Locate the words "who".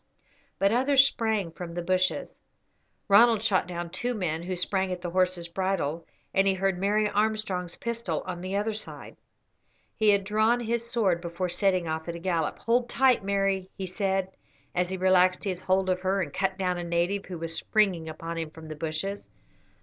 4.41-4.55, 17.25-17.37